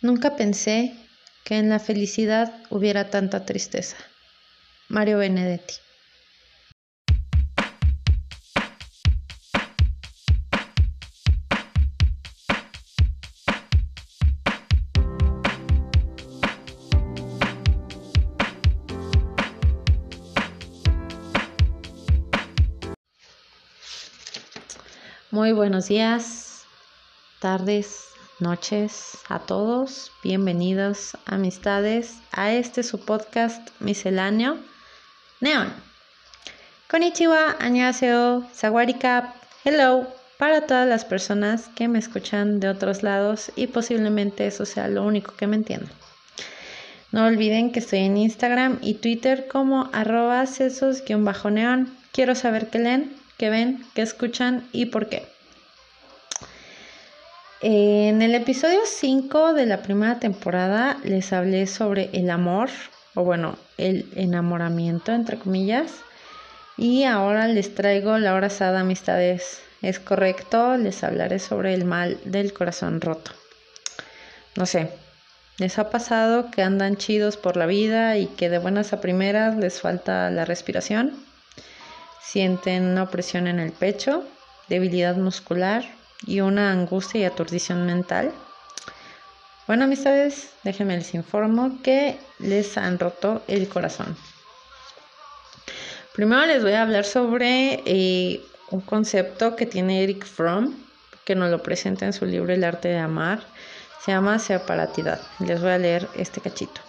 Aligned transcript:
Nunca 0.00 0.36
pensé 0.36 0.94
que 1.44 1.58
en 1.58 1.68
la 1.68 1.80
felicidad 1.80 2.54
hubiera 2.70 3.10
tanta 3.10 3.44
tristeza. 3.44 3.96
Mario 4.88 5.18
Benedetti. 5.18 5.74
Muy 25.32 25.52
buenos 25.52 25.88
días, 25.88 26.64
tardes, 27.40 28.07
noches 28.40 29.18
a 29.28 29.40
todos. 29.40 30.12
Bienvenidos, 30.22 31.16
amistades, 31.26 32.18
a 32.32 32.52
este 32.52 32.82
su 32.82 33.00
podcast 33.00 33.68
misceláneo 33.80 34.58
Neon. 35.40 35.72
Konnichiwa, 36.90 37.56
annyeonghaseyo, 37.58 38.44
sawarika, 38.52 39.34
hello 39.64 40.06
para 40.38 40.66
todas 40.66 40.88
las 40.88 41.04
personas 41.04 41.68
que 41.74 41.88
me 41.88 41.98
escuchan 41.98 42.60
de 42.60 42.68
otros 42.68 43.02
lados 43.02 43.50
y 43.56 43.66
posiblemente 43.66 44.46
eso 44.46 44.64
sea 44.64 44.88
lo 44.88 45.04
único 45.04 45.34
que 45.34 45.46
me 45.46 45.56
entiendan. 45.56 45.90
No 47.10 47.26
olviden 47.26 47.72
que 47.72 47.80
estoy 47.80 48.00
en 48.00 48.16
Instagram 48.16 48.78
y 48.82 48.94
Twitter 48.94 49.48
como 49.48 49.90
arroba 49.92 50.46
sesos-neón. 50.46 51.96
Quiero 52.12 52.34
saber 52.34 52.68
qué 52.68 52.78
leen, 52.78 53.16
qué 53.36 53.50
ven, 53.50 53.84
qué 53.94 54.02
escuchan 54.02 54.68
y 54.72 54.86
por 54.86 55.08
qué. 55.08 55.26
En 57.60 58.22
el 58.22 58.36
episodio 58.36 58.78
5 58.84 59.52
de 59.52 59.66
la 59.66 59.82
primera 59.82 60.20
temporada 60.20 60.96
les 61.02 61.32
hablé 61.32 61.66
sobre 61.66 62.08
el 62.12 62.30
amor, 62.30 62.70
o 63.14 63.24
bueno, 63.24 63.58
el 63.78 64.08
enamoramiento, 64.14 65.10
entre 65.10 65.40
comillas. 65.40 65.90
Y 66.76 67.02
ahora 67.02 67.48
les 67.48 67.74
traigo 67.74 68.16
la 68.18 68.34
hora 68.34 68.48
sada, 68.48 68.80
amistades. 68.80 69.60
Es 69.82 69.98
correcto, 69.98 70.76
les 70.76 71.02
hablaré 71.02 71.40
sobre 71.40 71.74
el 71.74 71.84
mal 71.84 72.20
del 72.24 72.52
corazón 72.52 73.00
roto. 73.00 73.32
No 74.54 74.64
sé, 74.64 74.92
¿les 75.58 75.80
ha 75.80 75.90
pasado 75.90 76.52
que 76.52 76.62
andan 76.62 76.96
chidos 76.96 77.36
por 77.36 77.56
la 77.56 77.66
vida 77.66 78.16
y 78.18 78.26
que 78.26 78.50
de 78.50 78.58
buenas 78.58 78.92
a 78.92 79.00
primeras 79.00 79.56
les 79.56 79.80
falta 79.80 80.30
la 80.30 80.44
respiración? 80.44 81.24
sienten 82.22 82.84
una 82.84 83.04
opresión 83.04 83.46
en 83.46 83.58
el 83.58 83.72
pecho, 83.72 84.22
debilidad 84.68 85.16
muscular 85.16 85.97
y 86.26 86.40
una 86.40 86.72
angustia 86.72 87.20
y 87.20 87.24
aturdición 87.24 87.86
mental. 87.86 88.32
Bueno, 89.66 89.84
amistades, 89.84 90.50
déjenme 90.64 90.96
les 90.96 91.14
informo 91.14 91.82
que 91.82 92.18
les 92.38 92.78
han 92.78 92.98
roto 92.98 93.42
el 93.48 93.68
corazón. 93.68 94.16
Primero 96.14 96.46
les 96.46 96.62
voy 96.62 96.72
a 96.72 96.82
hablar 96.82 97.04
sobre 97.04 97.82
eh, 97.84 98.40
un 98.70 98.80
concepto 98.80 99.56
que 99.56 99.66
tiene 99.66 100.02
Eric 100.02 100.24
Fromm, 100.24 100.74
que 101.24 101.34
nos 101.34 101.50
lo 101.50 101.62
presenta 101.62 102.06
en 102.06 102.12
su 102.12 102.24
libro 102.26 102.52
El 102.52 102.64
arte 102.64 102.88
de 102.88 102.98
amar. 102.98 103.40
Se 104.04 104.12
llama 104.12 104.38
separatidad. 104.38 105.20
Les 105.38 105.60
voy 105.60 105.70
a 105.70 105.78
leer 105.78 106.08
este 106.16 106.40
cachito. 106.40 106.80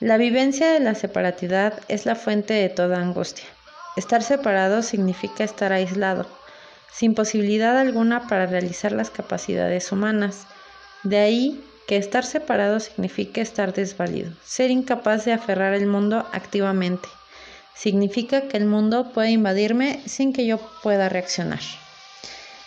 La 0.00 0.18
vivencia 0.18 0.70
de 0.72 0.80
la 0.80 0.94
separatidad 0.94 1.80
es 1.88 2.04
la 2.04 2.14
fuente 2.14 2.52
de 2.52 2.68
toda 2.68 2.98
angustia. 2.98 3.46
Estar 3.96 4.22
separado 4.22 4.82
significa 4.82 5.44
estar 5.44 5.72
aislado, 5.72 6.26
sin 6.94 7.14
posibilidad 7.14 7.76
alguna 7.76 8.28
para 8.28 8.46
realizar 8.46 8.92
las 8.92 9.10
capacidades 9.10 9.90
humanas. 9.90 10.46
De 11.02 11.18
ahí 11.18 11.64
que 11.88 11.96
estar 11.96 12.24
separado 12.24 12.78
significa 12.78 13.40
estar 13.40 13.72
desvalido, 13.72 14.32
ser 14.44 14.70
incapaz 14.70 15.24
de 15.24 15.32
aferrar 15.32 15.74
el 15.74 15.86
mundo 15.86 16.26
activamente. 16.32 17.08
Significa 17.74 18.42
que 18.42 18.56
el 18.56 18.66
mundo 18.66 19.12
puede 19.12 19.30
invadirme 19.30 20.00
sin 20.06 20.32
que 20.32 20.46
yo 20.46 20.58
pueda 20.82 21.08
reaccionar. 21.08 21.60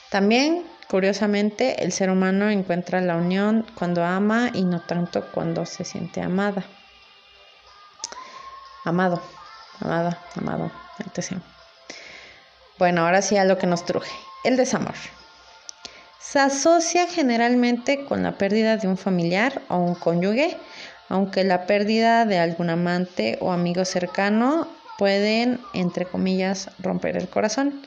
También, 0.10 0.66
curiosamente, 0.90 1.84
el 1.86 1.94
ser 1.94 2.10
humano 2.10 2.50
encuentra 2.50 3.00
la 3.00 3.16
unión 3.16 3.66
cuando 3.76 4.04
ama 4.04 4.52
y 4.54 4.66
no 4.66 4.82
tanto 4.82 5.26
cuando 5.32 5.66
se 5.66 5.86
siente 5.86 6.22
amada. 6.22 6.66
Amado, 8.84 9.22
amada, 9.80 10.20
amado. 10.36 10.72
Bueno, 12.80 13.06
ahora 13.06 13.22
sí 13.22 13.38
a 13.38 13.46
lo 13.46 13.58
que 13.58 13.68
nos 13.68 13.86
truje, 13.86 14.12
el 14.44 14.56
desamor. 14.56 14.94
Se 16.20 16.40
asocia 16.40 17.08
generalmente 17.08 18.06
con 18.06 18.22
la 18.22 18.38
pérdida 18.38 18.78
de 18.78 18.88
un 18.88 18.98
familiar 18.98 19.62
o 19.70 19.78
un 19.78 19.96
cónyuge, 19.96 20.58
aunque 21.10 21.44
la 21.44 21.66
pérdida 21.66 22.26
de 22.26 22.38
algún 22.38 22.70
amante 22.70 23.38
o 23.42 23.52
amigo 23.52 23.86
cercano 23.86 24.68
pueden, 24.98 25.60
entre 25.74 26.06
comillas, 26.06 26.70
romper 26.80 27.18
el 27.18 27.30
corazón. 27.30 27.82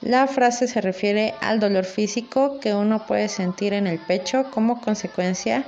La 0.00 0.26
frase 0.26 0.68
se 0.68 0.80
refiere 0.80 1.34
al 1.40 1.60
dolor 1.60 1.84
físico 1.84 2.60
que 2.60 2.74
uno 2.74 3.06
puede 3.06 3.28
sentir 3.28 3.72
en 3.72 3.86
el 3.86 3.98
pecho 3.98 4.50
como 4.50 4.80
consecuencia 4.80 5.64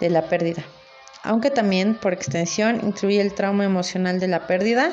de 0.00 0.10
la 0.10 0.22
pérdida, 0.22 0.64
aunque 1.22 1.50
también 1.50 1.94
por 1.94 2.12
extensión 2.12 2.80
incluye 2.82 3.20
el 3.20 3.34
trauma 3.34 3.64
emocional 3.64 4.18
de 4.18 4.28
la 4.28 4.46
pérdida, 4.46 4.92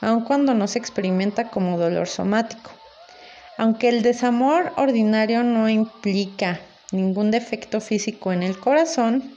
aun 0.00 0.24
cuando 0.24 0.54
no 0.54 0.66
se 0.68 0.78
experimenta 0.78 1.50
como 1.50 1.78
dolor 1.78 2.08
somático. 2.08 2.70
Aunque 3.58 3.88
el 3.88 4.02
desamor 4.02 4.72
ordinario 4.76 5.42
no 5.42 5.68
implica 5.68 6.60
ningún 6.92 7.30
defecto 7.30 7.80
físico 7.80 8.32
en 8.32 8.42
el 8.42 8.58
corazón, 8.58 9.34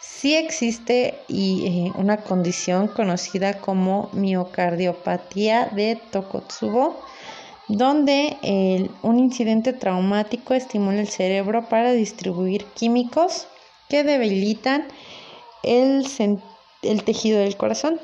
sí 0.00 0.36
existe 0.36 1.14
eh, 1.28 1.90
una 1.94 2.18
condición 2.18 2.88
conocida 2.88 3.60
como 3.60 4.10
miocardiopatía 4.12 5.66
de 5.66 5.98
Tokotsubo, 6.10 7.00
donde 7.68 8.90
un 9.02 9.20
incidente 9.20 9.72
traumático 9.72 10.54
estimula 10.54 11.00
el 11.00 11.08
cerebro 11.08 11.68
para 11.68 11.92
distribuir 11.92 12.64
químicos 12.74 13.46
que 13.88 14.02
debilitan 14.02 14.88
el 15.62 16.04
tejido 17.04 17.38
del 17.38 17.56
corazón. 17.56 18.00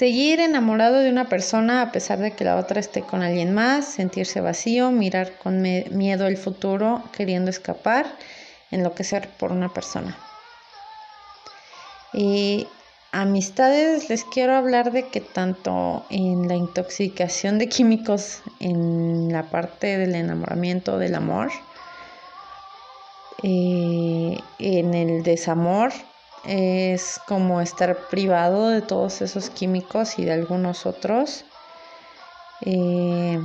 Seguir 0.00 0.40
enamorado 0.40 1.00
de 1.00 1.10
una 1.10 1.28
persona 1.28 1.82
a 1.82 1.92
pesar 1.92 2.20
de 2.20 2.30
que 2.30 2.42
la 2.42 2.56
otra 2.56 2.80
esté 2.80 3.02
con 3.02 3.22
alguien 3.22 3.52
más, 3.52 3.84
sentirse 3.84 4.40
vacío, 4.40 4.90
mirar 4.90 5.36
con 5.36 5.60
miedo 5.60 6.26
el 6.26 6.38
futuro, 6.38 7.02
queriendo 7.14 7.50
escapar, 7.50 8.06
enloquecer 8.70 9.28
por 9.28 9.52
una 9.52 9.68
persona. 9.74 10.16
Y 12.14 12.66
amistades, 13.12 14.08
les 14.08 14.24
quiero 14.24 14.54
hablar 14.54 14.90
de 14.90 15.06
que 15.08 15.20
tanto 15.20 16.06
en 16.08 16.48
la 16.48 16.54
intoxicación 16.54 17.58
de 17.58 17.68
químicos, 17.68 18.40
en 18.58 19.30
la 19.30 19.50
parte 19.50 19.98
del 19.98 20.14
enamoramiento, 20.14 20.98
del 20.98 21.14
amor, 21.14 21.50
eh, 23.42 24.38
en 24.60 24.94
el 24.94 25.22
desamor, 25.24 25.92
es 26.44 27.20
como 27.26 27.60
estar 27.60 28.08
privado 28.08 28.68
de 28.68 28.82
todos 28.82 29.20
esos 29.22 29.50
químicos 29.50 30.18
y 30.18 30.24
de 30.24 30.32
algunos 30.32 30.86
otros. 30.86 31.44
Eh, 32.62 33.38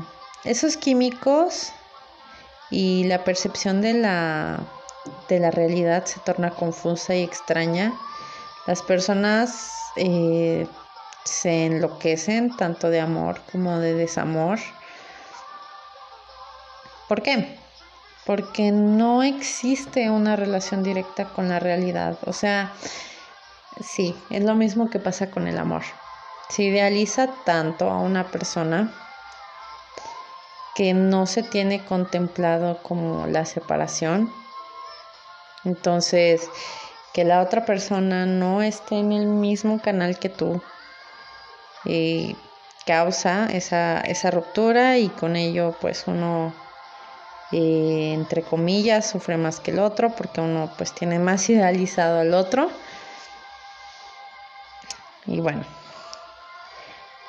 esos 0.44 0.78
químicos 0.78 1.72
y 2.69 3.03
la 3.06 3.23
percepción 3.23 3.81
de 3.81 3.94
la, 3.94 4.59
de 5.28 5.39
la 5.39 5.51
realidad 5.51 6.06
se 6.06 6.19
torna 6.19 6.51
confusa 6.51 7.16
y 7.16 7.23
extraña. 7.23 7.94
Las 8.66 8.81
personas 8.81 9.73
eh, 9.95 10.67
se 11.23 11.66
enloquecen 11.66 12.56
tanto 12.56 12.89
de 12.89 13.01
amor 13.01 13.41
como 13.51 13.79
de 13.79 13.94
desamor. 13.94 14.59
¿Por 17.07 17.22
qué? 17.22 17.64
Porque 18.25 18.72
no 18.72 19.24
existe 19.24 20.10
una 20.10 20.36
relación 20.36 20.83
directa 20.83 21.25
con 21.25 21.48
la 21.48 21.60
realidad. 21.60 22.18
O 22.25 22.33
sea, 22.33 22.74
sí, 23.80 24.16
es 24.30 24.44
lo 24.44 24.56
mismo 24.56 24.89
que 24.89 25.00
pasa 25.00 25.30
con 25.30 25.48
el 25.48 25.57
amor. 25.57 25.83
Se 26.50 26.63
idealiza 26.63 27.27
tanto 27.45 27.89
a 27.89 28.00
una 28.00 28.31
persona 28.31 28.94
que 30.75 30.94
no 30.94 31.25
se 31.25 31.44
tiene 31.44 31.86
contemplado 31.86 32.81
como 32.83 33.27
la 33.27 33.45
separación. 33.45 34.31
Entonces, 35.63 36.50
que 37.13 37.24
la 37.24 37.42
otra 37.42 37.66
persona 37.66 38.25
no 38.25 38.62
esté 38.62 39.00
en 39.00 39.13
el 39.13 39.28
mismo 39.28 39.81
canal 39.81 40.19
que 40.19 40.30
tú 40.30 40.62
eh, 41.86 42.36
causa 42.86 43.48
esa, 43.51 44.01
esa 44.01 44.31
ruptura 44.31 44.98
y 44.98 45.10
con 45.10 45.36
ello 45.36 45.75
pues 45.80 46.04
uno 46.07 46.54
eh, 47.57 48.12
entre 48.13 48.42
comillas, 48.42 49.10
sufre 49.10 49.38
más 49.38 49.62
que 49.62 49.72
el 49.72 49.80
otro 49.80 50.13
porque 50.13 50.42
uno 50.42 50.69
pues 50.78 50.94
tiene 50.94 51.19
más 51.19 51.50
idealizado 51.50 52.19
al 52.19 52.34
otro. 52.34 52.69
Y 55.25 55.40
bueno, 55.40 55.63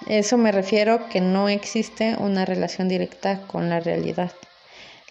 eso 0.07 0.37
me 0.37 0.51
refiero 0.51 1.09
que 1.09 1.21
no 1.21 1.49
existe 1.49 2.17
una 2.19 2.45
relación 2.45 2.89
directa 2.89 3.47
con 3.47 3.71
la 3.71 3.79
realidad. 3.79 4.33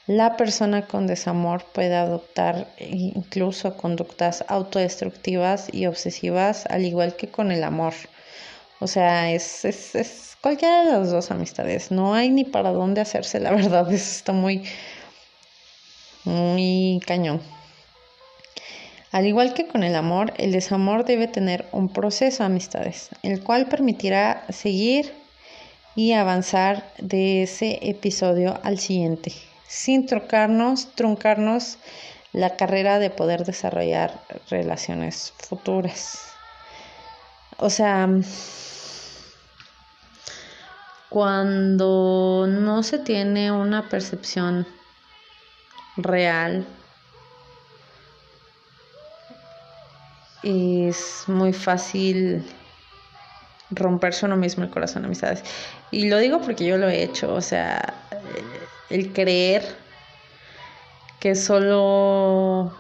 La 0.06 0.36
persona 0.36 0.86
con 0.86 1.08
desamor 1.08 1.64
puede 1.74 1.96
adoptar 1.96 2.68
incluso 2.78 3.78
conductas 3.78 4.44
autodestructivas 4.50 5.74
y 5.74 5.86
obsesivas, 5.86 6.66
al 6.66 6.84
igual 6.84 7.16
que 7.16 7.30
con 7.30 7.54
el 7.54 7.64
amor. 7.64 7.94
O 8.82 8.88
sea, 8.88 9.32
es, 9.32 9.64
es, 9.64 9.96
es 9.96 10.38
cualquiera 10.42 10.84
de 10.84 10.92
las 10.92 11.10
dos 11.10 11.32
amistades. 11.32 11.90
No 11.90 12.14
hay 12.14 12.30
ni 12.30 12.44
para 12.44 12.72
dónde 12.72 13.02
hacerse, 13.02 13.40
la 13.40 13.52
verdad. 13.56 13.92
Eso 13.92 14.12
está 14.18 14.34
muy, 14.34 14.64
muy 16.26 17.00
cañón. 17.06 17.42
Al 19.12 19.26
igual 19.26 19.54
que 19.54 19.68
con 19.68 19.84
el 19.84 19.96
amor, 19.96 20.34
el 20.38 20.52
desamor 20.52 21.06
debe 21.06 21.28
tener 21.28 21.66
un 21.72 21.88
proceso, 21.88 22.44
amistades, 22.44 23.10
el 23.24 23.42
cual 23.42 23.68
permitirá 23.68 24.44
seguir 24.50 25.14
y 25.96 26.12
avanzar 26.12 26.92
de 26.98 27.44
ese 27.44 27.80
episodio 27.82 28.60
al 28.64 28.78
siguiente, 28.78 29.32
sin 29.68 30.06
truncarnos, 30.06 30.94
truncarnos 30.96 31.78
la 32.34 32.58
carrera 32.58 33.00
de 33.00 33.10
poder 33.10 33.46
desarrollar 33.46 34.20
relaciones 34.50 35.34
futuras. 35.38 36.20
O 37.58 37.70
sea, 37.70 38.10
cuando 41.08 42.46
no 42.50 42.84
se 42.84 43.00
tiene 43.00 43.54
una 43.54 43.88
percepción 43.88 44.68
real 45.98 46.66
es 50.44 51.24
muy 51.28 51.54
fácil 51.54 52.46
romperse 53.72 54.26
uno 54.26 54.38
mismo 54.38 54.64
el 54.64 54.70
corazón, 54.70 55.06
amistades. 55.06 55.44
Y 55.92 56.08
lo 56.08 56.20
digo 56.20 56.42
porque 56.42 56.66
yo 56.66 56.78
lo 56.78 56.88
he 56.88 57.04
hecho, 57.04 57.34
o 57.34 57.42
sea, 57.42 57.96
el 58.90 59.12
creer 59.12 59.64
que 61.20 61.34
solo 61.34 62.72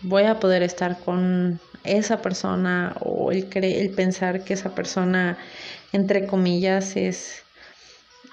voy 0.00 0.24
a 0.24 0.40
poder 0.40 0.62
estar 0.62 0.98
con 1.00 1.60
esa 1.84 2.22
persona 2.22 2.96
o 3.00 3.32
el, 3.32 3.48
el 3.52 3.90
pensar 3.90 4.44
que 4.44 4.54
esa 4.54 4.74
persona, 4.74 5.36
entre 5.92 6.26
comillas, 6.26 6.96
es, 6.96 7.42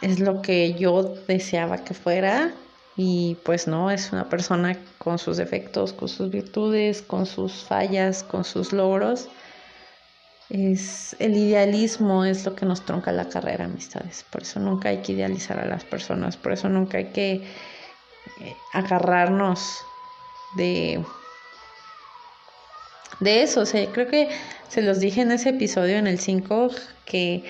es 0.01 0.19
lo 0.19 0.41
que 0.41 0.75
yo 0.75 1.15
deseaba 1.27 1.83
que 1.83 1.93
fuera, 1.93 2.53
y 2.97 3.35
pues 3.43 3.67
no, 3.67 3.91
es 3.91 4.13
una 4.13 4.29
persona 4.29 4.77
con 4.97 5.19
sus 5.19 5.37
defectos, 5.37 5.91
con 5.91 6.07
sus 6.07 6.29
virtudes, 6.29 7.01
con 7.01 7.25
sus 7.25 7.63
fallas, 7.63 8.23
con 8.23 8.45
sus 8.45 8.71
logros. 8.71 9.27
Es 10.49 11.15
el 11.19 11.35
idealismo 11.35 12.23
es 12.23 12.45
lo 12.45 12.55
que 12.55 12.65
nos 12.65 12.85
tronca 12.85 13.11
la 13.11 13.27
carrera, 13.27 13.65
amistades. 13.65 14.25
Por 14.29 14.43
eso 14.43 14.59
nunca 14.59 14.89
hay 14.89 14.99
que 14.99 15.13
idealizar 15.13 15.59
a 15.59 15.65
las 15.65 15.83
personas, 15.83 16.37
por 16.37 16.53
eso 16.53 16.69
nunca 16.69 16.99
hay 16.99 17.11
que 17.11 17.33
eh, 17.33 18.55
agarrarnos 18.73 19.79
de 20.55 21.03
de 23.19 23.43
eso, 23.43 23.61
o 23.61 23.65
sea, 23.65 23.89
creo 23.91 24.07
que 24.07 24.29
se 24.67 24.81
los 24.81 24.99
dije 24.99 25.21
en 25.21 25.31
ese 25.31 25.49
episodio 25.49 25.97
en 25.97 26.07
el 26.07 26.19
5 26.19 26.69
que 27.05 27.43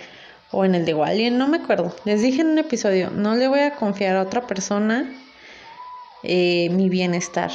o 0.52 0.64
en 0.64 0.76
el 0.76 0.86
de 0.86 0.94
Wally, 0.94 1.32
no 1.32 1.48
me 1.48 1.58
acuerdo. 1.58 1.94
Les 2.06 2.22
dije 2.22 2.42
en 2.42 2.50
un 2.50 2.60
episodio, 2.60 3.10
no 3.10 3.36
le 3.36 3.48
voy 3.48 3.60
a 3.60 3.76
confiar 3.76 4.16
a 4.16 4.22
otra 4.22 4.48
persona 4.48 5.12
eh, 6.26 6.70
mi 6.72 6.90
bienestar, 6.90 7.52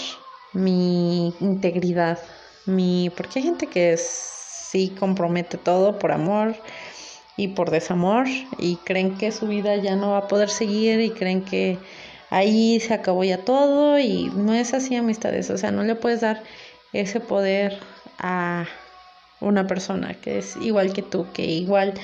mi 0.53 1.35
integridad, 1.41 2.19
mi... 2.67 3.11
Porque 3.17 3.39
hay 3.39 3.45
gente 3.45 3.67
que 3.67 3.97
sí 3.97 4.95
compromete 4.99 5.59
todo 5.59 5.99
por 5.99 6.13
amor 6.13 6.55
y 7.37 7.49
por 7.49 7.71
desamor 7.71 8.27
y 8.59 8.77
creen 8.85 9.17
que 9.17 9.33
su 9.33 9.47
vida 9.49 9.77
ya 9.77 9.97
no 9.97 10.11
va 10.11 10.19
a 10.19 10.29
poder 10.29 10.51
seguir 10.51 11.01
y 11.01 11.11
creen 11.11 11.45
que 11.45 11.79
ahí 12.31 12.81
se 12.81 12.95
acabó 12.95 13.25
ya 13.25 13.45
todo 13.45 13.99
y 13.99 14.31
no 14.35 14.55
es 14.55 14.75
así 14.75 14.95
amistades, 14.95 15.51
o 15.51 15.59
sea, 15.59 15.71
no 15.73 15.83
le 15.83 15.95
puedes 15.95 16.21
dar 16.21 16.43
ese 16.93 17.21
poder 17.21 17.79
a 18.19 18.67
una 19.41 19.67
persona 19.67 20.15
que 20.15 20.39
es 20.39 20.57
igual 20.57 20.93
que 20.93 21.03
tú, 21.03 21.27
que 21.33 21.45
igual 21.47 21.95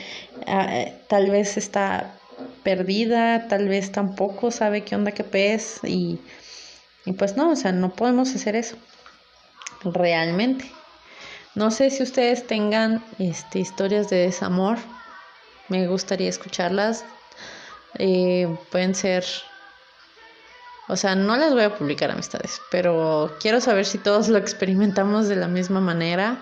ah, 0.46 0.86
tal 1.08 1.30
vez 1.30 1.56
está 1.56 2.18
perdida, 2.62 3.46
tal 3.48 3.68
vez 3.68 3.92
tampoco 3.92 4.50
sabe 4.50 4.82
qué 4.82 4.96
onda 4.96 5.12
que 5.12 5.24
pez 5.24 5.80
y 5.84 6.18
y 7.06 7.12
pues 7.12 7.36
no, 7.36 7.50
o 7.50 7.56
sea, 7.56 7.72
no 7.72 7.94
podemos 7.94 8.34
hacer 8.34 8.56
eso 8.56 8.76
realmente. 9.84 10.70
No 11.54 11.70
sé 11.70 11.88
si 11.90 12.02
ustedes 12.02 12.46
tengan 12.46 13.02
este, 13.18 13.60
historias 13.60 14.10
de 14.10 14.16
desamor. 14.16 14.76
Me 15.68 15.86
gustaría 15.86 16.28
escucharlas. 16.28 17.04
Eh, 17.98 18.54
pueden 18.70 18.94
ser... 18.94 19.24
O 20.88 20.96
sea, 20.96 21.14
no 21.14 21.36
las 21.36 21.52
voy 21.52 21.62
a 21.62 21.74
publicar 21.74 22.10
amistades, 22.10 22.60
pero 22.70 23.34
quiero 23.40 23.60
saber 23.60 23.86
si 23.86 23.98
todos 23.98 24.28
lo 24.28 24.38
experimentamos 24.38 25.28
de 25.28 25.36
la 25.36 25.48
misma 25.48 25.80
manera. 25.80 26.38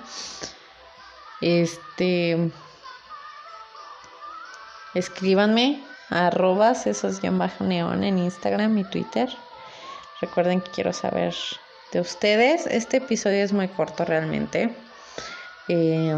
Este... 1.41 2.51
Escríbanme 4.95 5.83
arrobas 6.11 6.87
esos 6.87 7.21
guion 7.21 7.39
bajo 7.39 7.65
neón 7.65 8.05
en 8.05 8.19
Instagram 8.19 8.79
y 8.79 8.85
Twitter. 8.85 9.29
Recuerden 10.25 10.63
que 10.63 10.71
quiero 10.71 10.95
saber 10.95 11.35
de 11.93 12.01
ustedes. 12.01 12.67
Este 12.67 12.97
episodio 12.97 13.45
es 13.45 13.53
muy 13.53 13.69
corto 13.69 14.07
realmente. 14.07 14.75
Eh, 15.69 16.17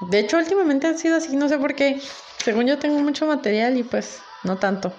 de 0.00 0.18
hecho, 0.18 0.38
últimamente 0.38 0.86
ha 0.86 0.94
sido 0.94 1.18
así, 1.18 1.36
no 1.36 1.50
sé 1.50 1.58
por 1.58 1.74
qué. 1.74 2.00
Según 2.42 2.66
yo 2.66 2.78
tengo 2.78 2.98
mucho 3.00 3.26
material 3.26 3.76
y 3.76 3.82
pues 3.82 4.22
no 4.42 4.56
tanto. 4.56 4.90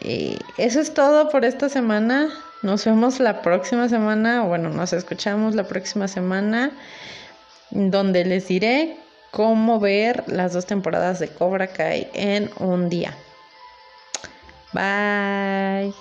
Eh, 0.00 0.38
eso 0.56 0.80
es 0.80 0.94
todo 0.94 1.28
por 1.28 1.44
esta 1.44 1.68
semana. 1.68 2.30
Nos 2.62 2.86
vemos 2.86 3.20
la 3.20 3.42
próxima 3.42 3.90
semana, 3.90 4.44
o 4.44 4.48
bueno, 4.48 4.70
nos 4.70 4.94
escuchamos 4.94 5.54
la 5.54 5.64
próxima 5.64 6.08
semana, 6.08 6.70
donde 7.70 8.24
les 8.24 8.48
diré 8.48 8.96
cómo 9.32 9.80
ver 9.80 10.24
las 10.28 10.54
dos 10.54 10.64
temporadas 10.64 11.18
de 11.18 11.28
Cobra 11.28 11.66
Kai 11.66 12.08
en 12.14 12.50
un 12.58 12.88
día. 12.88 13.14
Bye. 14.72 15.92